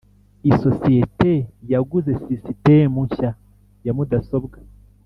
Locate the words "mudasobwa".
3.97-4.57